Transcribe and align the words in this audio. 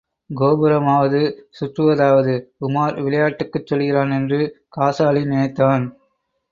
கோபுரமாவது, 0.29 1.19
சுற்றுவதாவது 1.59 2.33
உமார் 2.67 2.97
விளையாட்டுக்குச் 3.03 3.65
சொல்லுகிறான் 3.65 4.11
என்று 4.11 4.41
காசாலி 4.69 5.23
நினைத்தான். 5.25 5.85